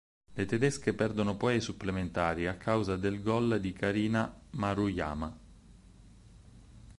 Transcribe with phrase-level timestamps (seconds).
[0.33, 5.37] Le tedesche perdono poi ai supplementari, a causa del gol di Karina Maruyama.